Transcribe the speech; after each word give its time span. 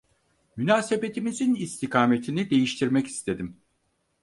Münasebetimizin 0.55 1.55
istikametini 1.55 2.49
değiştirmek 2.49 3.07
istedim… 3.07 3.57